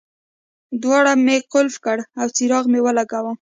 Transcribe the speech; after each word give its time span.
دروازه 0.81 1.13
مې 1.25 1.35
قلف 1.51 1.75
کړه 1.85 2.03
او 2.19 2.27
څراغ 2.35 2.65
مې 2.71 2.79
ولګاوه. 2.85 3.29